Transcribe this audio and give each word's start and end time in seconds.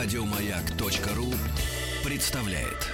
Радиомаяк.ру 0.00 1.26
представляет. 2.04 2.86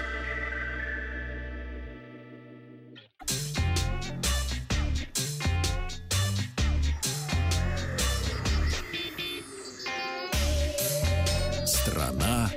Страна 11.67 12.51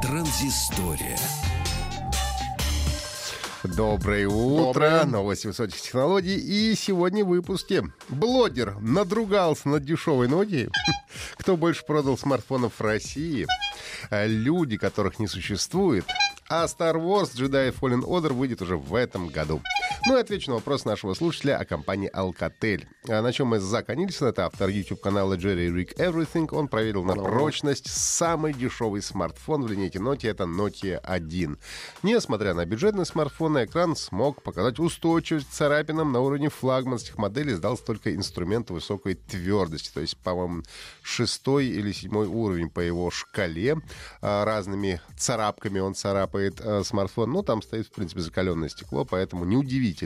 транзистория. 0.00 1.18
Доброе 3.64 4.28
утро, 4.28 5.04
новости 5.04 5.46
высоких 5.46 5.78
технологий. 5.78 6.38
И 6.38 6.74
сегодня 6.74 7.22
в 7.22 7.28
выпуске 7.28 7.84
блогер 8.08 8.76
надругался 8.80 9.68
над 9.68 9.84
дешевой 9.84 10.26
Nokia. 10.26 10.70
Кто 11.36 11.56
больше 11.56 11.84
продал 11.84 12.18
смартфонов 12.18 12.74
в 12.78 12.80
России? 12.82 13.46
Люди, 14.10 14.76
которых 14.76 15.18
не 15.18 15.26
существует. 15.26 16.04
А 16.48 16.64
Star 16.64 16.94
Wars 16.94 17.34
Jedi 17.36 17.74
Fallen 17.74 18.02
Order 18.02 18.32
выйдет 18.32 18.62
уже 18.62 18.76
в 18.76 18.94
этом 18.94 19.28
году. 19.28 19.60
Ну 20.08 20.16
и 20.16 20.20
отвечу 20.20 20.50
на 20.50 20.56
вопрос 20.56 20.86
нашего 20.86 21.12
слушателя 21.12 21.58
о 21.58 21.66
компании 21.66 22.10
Alcatel. 22.10 22.86
А 23.10 23.20
на 23.20 23.30
чем 23.30 23.48
мы 23.48 23.58
Зак 23.58 23.90
Анильсон, 23.90 24.28
это 24.28 24.46
автор 24.46 24.70
YouTube-канала 24.70 25.34
Jerry 25.34 25.68
Rick 25.68 25.98
Everything. 25.98 26.48
Он 26.50 26.66
проверил 26.66 27.04
на 27.04 27.12
прочность 27.14 27.90
самый 27.90 28.54
дешевый 28.54 29.02
смартфон 29.02 29.64
в 29.64 29.70
линейке 29.70 29.98
Nokia. 29.98 30.30
Это 30.30 30.44
Nokia 30.44 30.96
1. 30.96 31.58
Несмотря 32.02 32.54
на 32.54 32.64
бюджетный 32.64 33.04
смартфон, 33.04 33.62
экран 33.62 33.94
смог 33.96 34.42
показать 34.42 34.78
устойчивость 34.78 35.52
царапинам 35.52 36.10
на 36.10 36.20
уровне 36.20 36.48
флагманских 36.48 37.18
моделей. 37.18 37.52
Сдался 37.52 37.84
только 37.84 38.14
инструмент 38.14 38.70
высокой 38.70 39.14
твердости. 39.14 39.90
То 39.92 40.00
есть, 40.00 40.16
по-моему, 40.16 40.62
шестой 41.02 41.66
или 41.66 41.92
седьмой 41.92 42.28
уровень 42.28 42.70
по 42.70 42.80
его 42.80 43.10
шкале. 43.10 43.76
А, 44.22 44.46
разными 44.46 45.02
царапками 45.18 45.80
он 45.80 45.94
царапает 45.94 46.62
а, 46.62 46.82
смартфон. 46.82 47.30
Ну, 47.30 47.42
там 47.42 47.60
стоит, 47.60 47.88
в 47.88 47.90
принципе, 47.90 48.22
закаленное 48.22 48.70
стекло, 48.70 49.04
поэтому 49.04 49.44
неудивительно. 49.44 49.97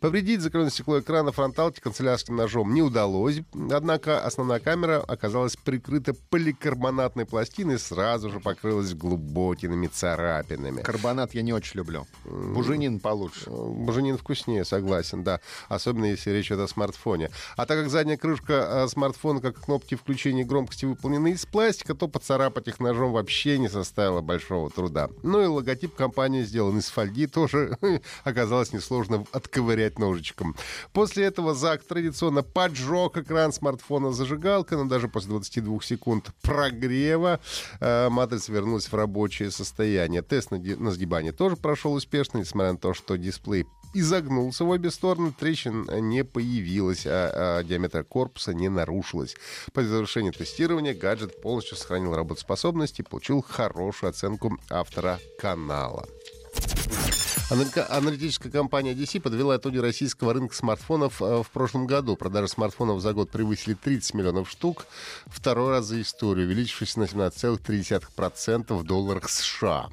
Повредить 0.00 0.40
закаленное 0.40 0.70
стекло 0.70 1.00
экрана 1.00 1.32
фронталки 1.32 1.80
канцелярским 1.80 2.36
ножом 2.36 2.74
не 2.74 2.82
удалось. 2.82 3.40
Однако 3.70 4.20
основная 4.24 4.60
камера 4.60 5.00
оказалась 5.00 5.56
прикрыта 5.56 6.14
поликарбонатной 6.30 7.26
пластиной 7.26 7.76
и 7.76 7.78
сразу 7.78 8.30
же 8.30 8.40
покрылась 8.40 8.94
глубокими 8.94 9.86
царапинами. 9.86 10.82
Карбонат 10.82 11.34
я 11.34 11.42
не 11.42 11.52
очень 11.52 11.78
люблю. 11.78 12.06
Буженин 12.24 13.00
получше. 13.00 13.50
Буженин 13.50 14.18
вкуснее, 14.18 14.64
согласен, 14.64 15.22
да. 15.22 15.40
Особенно 15.68 16.06
если 16.06 16.30
речь 16.30 16.46
идет 16.46 16.60
о 16.60 16.68
смартфоне. 16.68 17.30
А 17.56 17.66
так 17.66 17.78
как 17.78 17.90
задняя 17.90 18.16
крышка 18.16 18.84
э, 18.84 18.88
смартфона, 18.88 19.40
как 19.40 19.60
кнопки 19.60 19.94
включения 19.94 20.44
громкости 20.44 20.84
выполнены 20.84 21.32
из 21.32 21.46
пластика, 21.46 21.94
то 21.94 22.08
поцарапать 22.08 22.68
их 22.68 22.80
ножом 22.80 23.12
вообще 23.12 23.58
не 23.58 23.68
составило 23.68 24.20
большого 24.20 24.70
труда. 24.70 25.08
Ну 25.22 25.42
и 25.42 25.46
логотип 25.46 25.94
компании 25.94 26.42
сделан 26.42 26.78
из 26.78 26.88
фольги, 26.88 27.26
тоже 27.26 27.78
оказалось 28.24 28.72
несложно 28.72 29.11
отковырять 29.32 29.98
ножичком. 29.98 30.56
После 30.92 31.24
этого 31.24 31.54
Зак 31.54 31.84
традиционно 31.84 32.42
поджег 32.42 33.16
экран 33.16 33.52
смартфона 33.52 34.12
зажигалкой, 34.12 34.78
но 34.78 34.84
даже 34.84 35.08
после 35.08 35.30
22 35.30 35.80
секунд 35.82 36.30
прогрева 36.42 37.40
э, 37.80 38.08
матрица 38.08 38.52
вернулась 38.52 38.86
в 38.86 38.94
рабочее 38.94 39.50
состояние. 39.50 40.22
Тест 40.22 40.50
на, 40.50 40.58
на 40.58 40.90
сгибание 40.90 41.32
тоже 41.32 41.56
прошел 41.56 41.92
успешно, 41.92 42.38
несмотря 42.38 42.72
на 42.72 42.78
то, 42.78 42.94
что 42.94 43.16
дисплей 43.16 43.66
изогнулся 43.94 44.64
в 44.64 44.70
обе 44.70 44.90
стороны, 44.90 45.32
трещин 45.32 45.86
не 46.08 46.24
появилось, 46.24 47.06
а, 47.06 47.58
а 47.58 47.62
диаметр 47.62 48.04
корпуса 48.04 48.54
не 48.54 48.68
нарушилось. 48.68 49.36
По 49.72 49.82
завершении 49.82 50.30
тестирования 50.30 50.94
гаджет 50.94 51.40
полностью 51.40 51.76
сохранил 51.76 52.14
работоспособность 52.14 53.00
и 53.00 53.02
получил 53.02 53.42
хорошую 53.42 54.10
оценку 54.10 54.58
автора 54.70 55.18
канала. 55.38 56.06
Аналитическая 57.50 58.50
компания 58.50 58.94
DC 58.94 59.20
подвела 59.20 59.56
итоги 59.56 59.76
российского 59.76 60.32
рынка 60.32 60.54
смартфонов 60.54 61.20
э, 61.20 61.42
в 61.42 61.50
прошлом 61.50 61.86
году. 61.86 62.16
Продажи 62.16 62.48
смартфонов 62.48 63.02
за 63.02 63.12
год 63.12 63.30
превысили 63.30 63.74
30 63.74 64.14
миллионов 64.14 64.48
штук, 64.48 64.86
второй 65.26 65.70
раз 65.70 65.86
за 65.86 66.00
историю, 66.00 66.46
увеличившись 66.46 66.96
на 66.96 67.04
17,3% 67.04 68.74
в 68.74 68.84
долларах 68.84 69.28
США. 69.28 69.90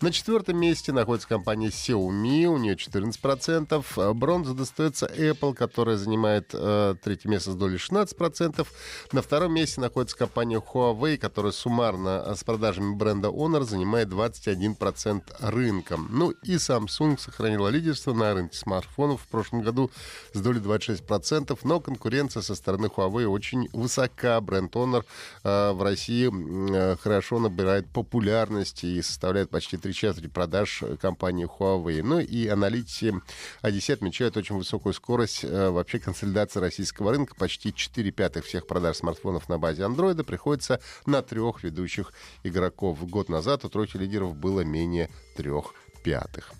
На 0.00 0.12
четвертом 0.12 0.58
месте 0.58 0.92
находится 0.92 1.28
компания 1.28 1.68
Xiaomi, 1.68 2.46
у 2.46 2.58
нее 2.58 2.74
14%. 2.74 3.84
Э, 3.96 4.12
Бронза 4.12 4.54
достается 4.54 5.06
Apple, 5.06 5.54
которая 5.54 5.96
занимает 5.96 6.50
э, 6.52 6.94
третье 7.02 7.28
место 7.28 7.50
с 7.52 7.56
долей 7.56 7.78
16%. 7.78 8.66
На 9.10 9.22
втором 9.22 9.54
месте 9.54 9.80
находится 9.80 10.16
компания 10.16 10.60
Huawei, 10.60 11.16
которая 11.16 11.52
суммарно 11.52 12.22
э, 12.26 12.34
с 12.36 12.44
продажами 12.44 12.94
бренда 12.94 13.28
Honor 13.28 13.64
занимает 13.64 14.08
21% 14.08 15.22
рынка. 15.40 15.96
Ну 15.96 16.30
и 16.30 16.54
Samsung 16.56 16.91
сохранила 17.18 17.68
лидерство 17.68 18.12
на 18.12 18.34
рынке 18.34 18.56
смартфонов 18.56 19.22
в 19.22 19.26
прошлом 19.28 19.62
году 19.62 19.90
с 20.32 20.40
долей 20.40 20.60
26%, 20.60 21.58
но 21.64 21.80
конкуренция 21.80 22.42
со 22.42 22.54
стороны 22.54 22.86
Huawei 22.86 23.26
очень 23.26 23.68
высока. 23.72 24.40
Бренд 24.40 24.74
Honor 24.74 25.04
э, 25.44 25.72
в 25.72 25.82
России 25.82 26.30
э, 26.30 26.96
хорошо 26.96 27.38
набирает 27.38 27.88
популярность 27.88 28.84
и 28.84 29.00
составляет 29.02 29.50
почти 29.50 29.76
три 29.76 29.94
четверти 29.94 30.28
продаж 30.28 30.82
э, 30.82 30.96
компании 30.96 31.46
Huawei. 31.46 32.02
Ну 32.02 32.20
и 32.20 32.46
аналитики 32.46 33.14
ADC 33.62 33.94
отмечают 33.94 34.36
очень 34.36 34.56
высокую 34.56 34.92
скорость 34.92 35.44
э, 35.44 35.70
вообще 35.70 35.98
консолидации 35.98 36.60
российского 36.60 37.12
рынка. 37.12 37.34
Почти 37.34 37.72
4 37.74 38.10
пятых 38.10 38.44
всех 38.44 38.66
продаж 38.66 38.96
смартфонов 38.96 39.48
на 39.48 39.58
базе 39.58 39.82
Android 39.82 40.22
приходится 40.24 40.80
на 41.06 41.22
трех 41.22 41.62
ведущих 41.62 42.12
игроков. 42.42 42.98
Год 43.08 43.28
назад 43.28 43.64
у 43.64 43.68
тройки 43.68 43.96
лидеров 43.96 44.36
было 44.36 44.60
менее 44.62 45.08
трех 45.36 45.74
пятых. 46.02 46.52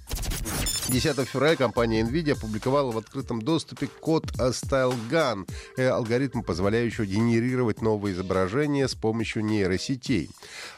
10 0.88 1.28
февраля 1.28 1.56
компания 1.56 2.02
NVIDIA 2.02 2.32
опубликовала 2.32 2.90
в 2.90 2.98
открытом 2.98 3.40
доступе 3.40 3.86
код 3.86 4.24
э, 4.38 4.50
StyleGAN, 4.50 5.48
э, 5.76 5.88
алгоритм, 5.88 6.42
позволяющий 6.42 7.04
генерировать 7.04 7.82
новые 7.82 8.14
изображения 8.14 8.88
с 8.88 8.94
помощью 8.94 9.44
нейросетей. 9.44 10.30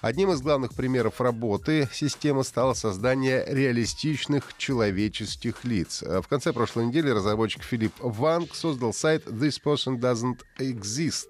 Одним 0.02 0.30
из 0.32 0.42
главных 0.42 0.74
примеров 0.74 1.20
работы 1.20 1.88
системы 1.92 2.44
стало 2.44 2.74
создание 2.74 3.44
реалистичных 3.46 4.54
человеческих 4.58 5.64
лиц. 5.64 6.02
Э, 6.02 6.20
В 6.20 6.28
конце 6.28 6.52
прошлой 6.52 6.86
недели 6.86 7.08
разработчик 7.08 7.62
Филипп 7.62 7.94
Ванг 7.98 8.54
создал 8.54 8.92
сайт 8.92 9.26
This 9.26 9.60
Person 9.62 9.98
Doesn't 9.98 10.40
Exist. 10.58 11.28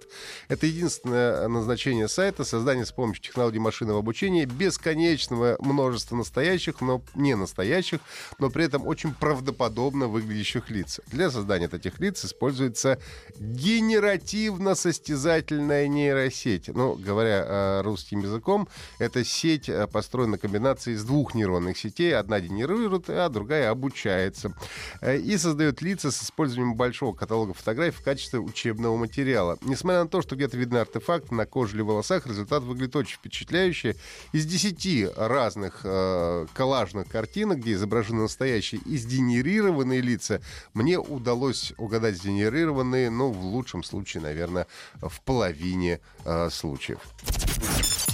Это 0.48 0.66
единственное 0.66 1.46
назначение 1.48 2.08
сайта— 2.08 2.44
создание 2.44 2.84
с 2.84 2.92
помощью 2.92 3.22
технологий 3.22 3.60
машинного 3.60 4.00
обучения 4.00 4.46
бесконечного 4.46 5.56
множества 5.60 6.16
настоящих, 6.16 6.80
но 6.80 7.02
не 7.14 7.36
настоящих, 7.36 8.00
но 8.38 8.50
при 8.50 8.63
этом 8.64 8.86
очень 8.86 9.12
правдоподобно 9.14 10.08
выглядящих 10.08 10.70
лиц. 10.70 11.00
Для 11.06 11.30
создания 11.30 11.68
таких 11.68 12.00
лиц 12.00 12.24
используется 12.24 12.98
генеративно-состязательная 13.38 15.86
нейросеть. 15.86 16.68
Ну, 16.68 16.94
говоря 16.94 17.44
э, 17.46 17.82
русским 17.82 18.20
языком, 18.20 18.66
эта 18.98 19.22
сеть 19.24 19.68
э, 19.68 19.86
построена 19.86 20.32
на 20.32 20.38
комбинации 20.38 20.94
из 20.94 21.04
двух 21.04 21.34
нейронных 21.34 21.78
сетей. 21.78 22.16
Одна 22.16 22.40
генерирует, 22.40 23.08
а 23.08 23.28
другая 23.28 23.70
обучается. 23.70 24.54
Э, 25.00 25.16
и 25.16 25.36
создает 25.36 25.82
лица 25.82 26.10
с 26.10 26.22
использованием 26.22 26.74
большого 26.74 27.14
каталога 27.14 27.54
фотографий 27.54 27.98
в 27.98 28.02
качестве 28.02 28.40
учебного 28.40 28.96
материала. 28.96 29.58
Несмотря 29.62 30.04
на 30.04 30.08
то, 30.08 30.22
что 30.22 30.36
где-то 30.36 30.56
видны 30.56 30.78
артефакты 30.78 31.34
на 31.34 31.44
коже 31.46 31.76
или 31.76 31.82
волосах, 31.82 32.26
результат 32.26 32.62
выглядит 32.62 32.96
очень 32.96 33.16
впечатляюще. 33.16 33.96
Из 34.32 34.46
десяти 34.46 35.08
разных 35.16 35.80
э, 35.84 36.46
коллажных 36.54 37.08
картинок, 37.08 37.58
где 37.58 37.74
изображены 37.74 38.22
настоящие 38.22 38.53
и 38.60 38.96
сгенерированные 38.96 40.00
лица, 40.00 40.40
мне 40.74 40.98
удалось 40.98 41.72
угадать 41.76 42.16
сгенерированные, 42.16 43.10
ну, 43.10 43.30
в 43.30 43.44
лучшем 43.44 43.82
случае, 43.82 44.22
наверное, 44.22 44.66
в 45.00 45.20
половине 45.22 46.00
э, 46.24 46.48
случаев. 46.50 47.00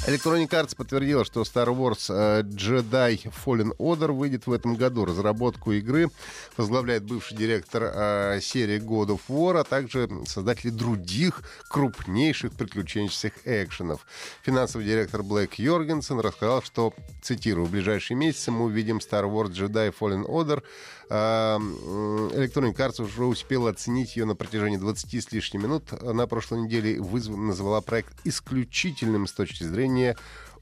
Electronic 0.07 0.49
Arts 0.49 0.75
подтвердила, 0.75 1.27
что 1.27 1.43
Star 1.43 1.67
Wars 1.67 2.07
э, 2.09 2.43
Jedi 2.43 3.31
Fallen 3.45 3.77
Order 3.77 4.13
выйдет 4.13 4.47
в 4.47 4.53
этом 4.53 4.75
году. 4.75 5.05
Разработку 5.05 5.73
игры 5.73 6.09
возглавляет 6.57 7.05
бывший 7.05 7.37
директор 7.37 7.83
э, 7.85 8.41
серии 8.41 8.81
God 8.81 9.09
of 9.09 9.21
War, 9.29 9.61
а 9.61 9.65
также 9.65 10.09
создатели 10.27 10.71
других 10.71 11.43
крупнейших 11.69 12.53
приключенческих 12.53 13.33
экшенов. 13.45 14.07
Финансовый 14.43 14.87
директор 14.87 15.23
Блэк 15.23 15.57
Йоргенсен 15.59 16.19
рассказал, 16.19 16.63
что, 16.63 16.95
цитирую, 17.21 17.67
в 17.67 17.71
ближайшие 17.71 18.17
месяцы 18.17 18.51
мы 18.51 18.65
увидим 18.65 18.99
Star 18.99 19.25
Wars 19.31 19.51
Jedi 19.51 19.95
Fallen 19.97 20.25
Order. 20.25 20.63
Э, 21.11 21.59
Electronic 21.59 22.75
Arts 22.77 23.03
уже 23.03 23.27
успела 23.27 23.69
оценить 23.69 24.17
ее 24.17 24.25
на 24.25 24.35
протяжении 24.35 24.79
20 24.79 25.23
с 25.23 25.31
лишним 25.31 25.65
минут. 25.65 25.93
На 26.01 26.27
прошлой 26.27 26.63
неделе 26.63 26.99
вызван, 26.99 27.49
назвала 27.49 27.83
проект 27.83 28.15
исключительным 28.25 29.27
с 29.27 29.33
точки 29.33 29.65
зрения 29.65 29.90
движение 29.91 30.17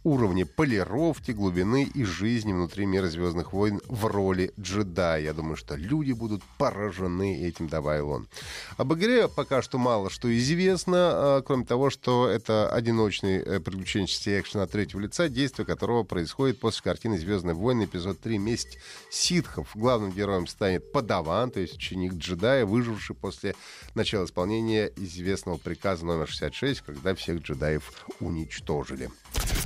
уровне 0.04 0.46
полировки, 0.46 1.32
глубины 1.32 1.84
и 1.84 2.04
жизни 2.04 2.52
внутри 2.52 2.86
мира 2.86 3.08
«Звездных 3.08 3.52
войн» 3.52 3.80
в 3.86 4.06
роли 4.06 4.52
джедая. 4.58 5.20
Я 5.20 5.32
думаю, 5.32 5.56
что 5.56 5.74
люди 5.76 6.12
будут 6.12 6.42
поражены 6.58 7.42
этим, 7.42 7.68
добавил 7.68 8.10
он. 8.10 8.28
Об 8.76 8.94
игре 8.94 9.28
пока 9.28 9.62
что 9.62 9.78
мало 9.78 10.10
что 10.10 10.36
известно, 10.36 10.96
а, 10.96 11.42
кроме 11.42 11.64
того, 11.64 11.90
что 11.90 12.28
это 12.28 12.72
одиночный 12.72 13.38
э, 13.38 13.60
приключенческий 13.60 14.40
экшен 14.40 14.60
от 14.60 14.70
третьего 14.70 15.00
лица, 15.00 15.28
действие 15.28 15.66
которого 15.66 16.04
происходит 16.04 16.60
после 16.60 16.82
картины 16.82 17.18
«Звездные 17.18 17.54
войны» 17.54 17.84
эпизод 17.84 18.20
3 18.20 18.38
«Месть 18.38 18.78
ситхов». 19.10 19.70
Главным 19.74 20.12
героем 20.12 20.46
станет 20.46 20.92
Падаван, 20.92 21.50
то 21.50 21.60
есть 21.60 21.74
ученик 21.74 22.14
джедая, 22.14 22.64
выживший 22.64 23.16
после 23.16 23.54
начала 23.94 24.24
исполнения 24.24 24.90
известного 24.96 25.56
приказа 25.56 26.06
номер 26.06 26.28
66, 26.28 26.82
когда 26.82 27.14
всех 27.14 27.42
джедаев 27.42 28.06
уничтожили. 28.20 29.10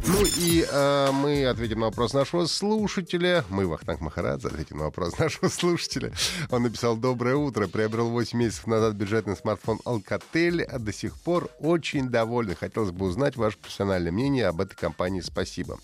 Ну 0.04 0.24
и 0.24 0.66
э, 0.68 1.10
мы 1.12 1.46
ответим 1.46 1.78
на 1.78 1.86
вопрос 1.86 2.12
нашего 2.12 2.46
слушателя. 2.46 3.44
Мы, 3.50 3.68
Вахтанг 3.68 4.00
Махарадзе, 4.00 4.48
ответим 4.48 4.78
на 4.78 4.86
вопрос 4.86 5.16
нашего 5.18 5.46
слушателя. 5.48 6.12
Он 6.50 6.64
написал 6.64 6.96
«Доброе 6.96 7.36
утро. 7.36 7.68
Приобрел 7.68 8.08
8 8.08 8.36
месяцев 8.36 8.66
назад 8.66 8.94
бюджетный 8.94 9.36
смартфон 9.36 9.78
Alcatel. 9.84 10.64
А 10.64 10.80
до 10.80 10.92
сих 10.92 11.16
пор 11.20 11.48
очень 11.60 12.08
доволен. 12.08 12.56
Хотелось 12.56 12.90
бы 12.90 13.06
узнать 13.06 13.36
ваше 13.36 13.58
профессиональное 13.58 14.10
мнение 14.10 14.48
об 14.48 14.60
этой 14.60 14.74
компании. 14.74 15.20
Спасибо». 15.20 15.78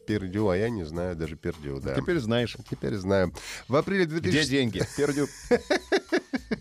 Пердю, 0.08 0.50
а 0.50 0.58
я 0.58 0.70
не 0.70 0.84
знаю 0.84 1.16
даже 1.16 1.36
Пердю, 1.36 1.80
да. 1.80 1.96
Теперь 1.96 2.20
знаешь. 2.20 2.56
Теперь 2.70 2.96
знаю. 2.96 3.34
В 3.68 3.76
апреле 3.76 4.06
2000... 4.06 4.30
Где 4.30 4.46
деньги? 4.48 4.82
Пердю. 4.96 5.28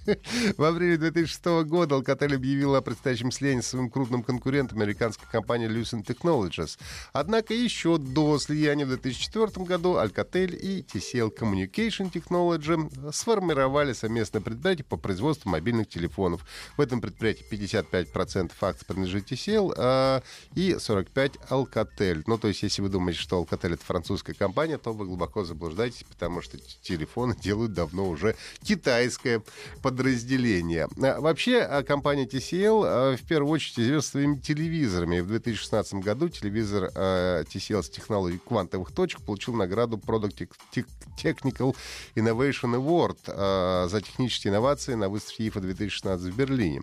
В 0.56 0.64
апреле 0.64 0.96
2006 0.96 1.44
года 1.66 1.96
Alcatel 1.96 2.34
объявила 2.34 2.78
о 2.78 2.80
предстоящем 2.80 3.30
слиянии 3.30 3.60
с 3.60 3.68
своим 3.68 3.90
крупным 3.90 4.22
конкурентом, 4.22 4.78
американской 4.78 5.28
компанией 5.30 5.70
Lucent 5.70 6.04
Technologies. 6.04 6.78
Однако 7.12 7.54
еще 7.54 7.98
до 7.98 8.38
слияния 8.38 8.84
в 8.84 8.88
2004 8.88 9.64
году 9.66 9.94
Alcatel 9.96 10.56
и 10.56 10.82
TCL 10.82 11.36
Communication 11.36 12.10
Technology 12.10 13.12
сформировали 13.12 13.92
совместное 13.92 14.40
предприятие 14.40 14.84
по 14.84 14.96
производству 14.96 15.50
мобильных 15.50 15.88
телефонов. 15.88 16.44
В 16.76 16.80
этом 16.80 17.00
предприятии 17.00 17.44
55% 17.50 18.52
акций 18.60 18.86
принадлежит 18.86 19.30
TCL 19.30 19.74
а, 19.76 20.22
и 20.54 20.72
45% 20.72 21.48
Alcatel. 21.50 22.22
Ну, 22.26 22.38
то 22.38 22.48
есть, 22.48 22.62
если 22.62 22.82
вы 22.82 22.88
думаете, 22.88 23.20
что 23.20 23.42
Alcatel— 23.42 23.74
это 23.74 23.84
французская 23.84 24.34
компания, 24.34 24.78
то 24.78 24.92
вы 24.92 25.06
глубоко 25.06 25.44
заблуждаетесь, 25.44 26.04
потому 26.04 26.42
что 26.42 26.58
телефоны 26.82 27.36
делают 27.36 27.72
давно 27.72 28.08
уже 28.08 28.36
китайское 28.62 29.42
подразделения. 30.00 30.88
А, 31.02 31.20
вообще, 31.20 31.58
а, 31.58 31.82
компания 31.82 32.24
TCL 32.24 32.84
а, 32.86 33.16
в 33.16 33.22
первую 33.22 33.52
очередь 33.52 33.80
известна 33.80 34.10
своими 34.10 34.36
телевизорами. 34.36 35.20
В 35.20 35.26
2016 35.26 35.94
году 35.94 36.30
телевизор 36.30 36.90
TCL 36.94 37.82
с 37.82 37.90
технологией 37.90 38.40
квантовых 38.40 38.92
точек 38.92 39.20
получил 39.20 39.54
награду 39.54 39.98
Product 39.98 40.48
Technical 41.22 41.76
Innovation 42.14 42.74
Award 42.76 43.88
за 43.88 44.00
технические 44.00 44.52
инновации 44.52 44.94
на 44.94 45.10
выставке 45.10 45.48
IFA 45.48 45.60
2016 45.60 46.32
в 46.32 46.36
Берлине. 46.36 46.82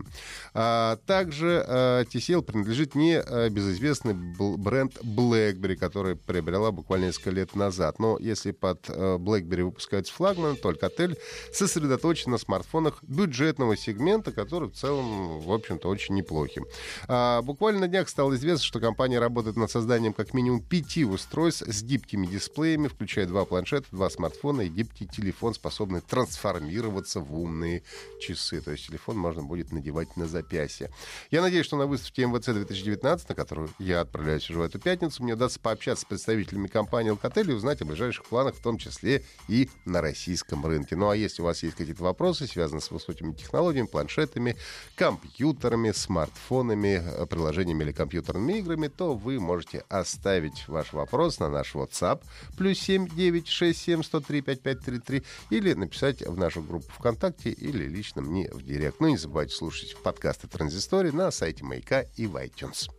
Также 0.53 1.65
TCL 1.67 2.43
принадлежит 2.43 2.93
не 2.93 3.23
безызвестный 3.49 4.13
бренд 4.13 4.97
BlackBerry, 5.01 5.75
который 5.75 6.15
приобрела 6.15 6.71
буквально 6.71 7.05
несколько 7.05 7.31
лет 7.31 7.55
назад. 7.55 7.99
Но 7.99 8.17
если 8.19 8.51
под 8.51 8.87
BlackBerry 8.89 9.63
выпускаются 9.63 10.13
флагманы, 10.13 10.55
только 10.55 10.85
отель 10.87 11.17
сосредоточен 11.51 12.31
на 12.31 12.37
смартфонах 12.37 12.67
смартфонах 12.67 13.03
бюджетного 13.07 13.77
сегмента, 13.77 14.31
который 14.31 14.69
в 14.69 14.74
целом, 14.74 15.39
в 15.39 15.51
общем-то, 15.51 15.88
очень 15.88 16.15
неплохим. 16.15 16.65
А, 17.07 17.42
буквально 17.42 17.81
на 17.81 17.88
днях 17.88 18.09
стало 18.09 18.36
известно, 18.36 18.65
что 18.65 18.80
компания 18.80 19.19
работает 19.19 19.56
над 19.56 19.71
созданием 19.71 20.13
как 20.13 20.33
минимум 20.33 20.62
пяти 20.62 21.06
устройств 21.06 21.63
с 21.68 21.83
гибкими 21.83 22.27
дисплеями, 22.27 22.88
включая 22.88 23.25
два 23.25 23.45
планшета, 23.45 23.88
два 23.92 24.09
смартфона 24.09 24.62
и 24.62 24.69
гибкий 24.69 25.07
телефон, 25.07 25.54
способный 25.54 26.01
трансформироваться 26.01 27.19
в 27.19 27.38
умные 27.38 27.83
часы. 28.19 28.62
То 28.62 28.71
есть 28.71 28.88
телефон 28.88 29.18
можно 29.18 29.44
будет 29.44 29.71
надевать 29.71 30.18
на 30.18 30.27
запястье. 30.27 30.92
Я 31.31 31.42
надеюсь, 31.42 31.65
что 31.65 31.77
на 31.77 31.86
выставке 31.86 32.25
МВЦ 32.25 32.48
2019, 32.48 33.30
на 33.30 33.36
которую 33.36 33.69
я 33.80 34.01
отправляюсь 34.01 34.50
уже 34.50 34.60
в 34.60 34.63
эту 34.63 34.80
пятницу, 34.80 35.24
мне 35.24 35.33
удастся 35.33 35.60
пообщаться 35.60 36.03
с 36.03 36.07
представителями 36.07 36.68
компании 36.68 37.13
Alcatel 37.13 37.51
и 37.51 37.53
узнать 37.53 37.81
о 37.81 37.86
ближайших 37.86 38.25
планах, 38.25 38.56
в 38.56 38.62
том 38.62 38.77
числе 38.77 39.24
и 39.48 39.69
на 39.86 40.01
российском 40.01 40.65
рынке. 40.65 40.95
Ну 40.95 41.10
а 41.10 41.15
если 41.15 41.42
у 41.42 41.45
вас 41.45 41.63
есть 41.63 41.75
какие-то 41.75 42.03
вопросы, 42.03 42.48
связанные 42.48 42.81
с 42.81 42.87
высокими 42.92 43.34
технологиями, 43.34 43.88
планшетами, 43.88 44.56
компьютерами, 44.95 45.92
смартфонами, 45.92 47.01
э, 47.04 47.25
приложениями 47.25 47.84
или 47.84 47.92
компьютерными 47.92 48.54
играми, 48.60 48.88
то 48.88 49.16
вы 49.16 49.39
можете 49.39 49.84
оставить 49.89 50.68
ваш 50.68 50.94
вопрос 50.94 51.39
на 51.39 51.50
наш 51.50 51.75
WhatsApp 51.75 52.24
плюс 52.57 52.80
7 52.80 53.07
967 53.07 54.04
103 54.04 54.42
5533 54.42 55.24
или 55.50 55.74
написать 55.74 56.22
в 56.22 56.38
нашу 56.38 56.62
группу 56.62 56.92
ВКонтакте 56.94 57.50
или 57.50 57.88
лично 57.88 58.22
мне 58.22 58.50
в 58.51 58.63
Директ. 58.63 59.00
Ну 59.00 59.07
и 59.07 59.12
не 59.12 59.18
забывайте 59.18 59.56
слушать 59.56 59.95
подкасты 60.04 60.48
Транзистории 60.48 61.12
на 61.12 61.31
сайте 61.31 61.63
Маяка 61.63 62.06
и 62.16 62.28
в 62.28 62.36
iTunes. 62.36 62.89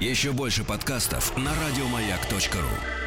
Еще 0.00 0.32
больше 0.32 0.64
подкастов 0.64 1.36
на 1.36 1.52
радиомаяк.ру 1.54 3.05